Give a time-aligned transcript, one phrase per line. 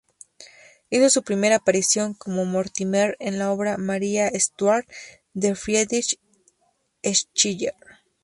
[0.89, 4.89] Hizo su primera aparición como Mortimer en la obra "Maria Stuart"
[5.35, 6.19] de Friedrich
[7.03, 7.75] Schiller.